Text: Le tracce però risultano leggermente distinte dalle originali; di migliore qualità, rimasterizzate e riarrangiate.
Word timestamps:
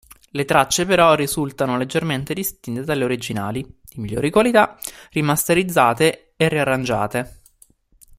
Le 0.31 0.45
tracce 0.45 0.87
però 0.87 1.13
risultano 1.13 1.77
leggermente 1.77 2.33
distinte 2.33 2.83
dalle 2.83 3.03
originali; 3.03 3.61
di 3.63 4.01
migliore 4.01 4.31
qualità, 4.31 4.75
rimasterizzate 5.11 6.31
e 6.35 6.49
riarrangiate. 6.49 7.41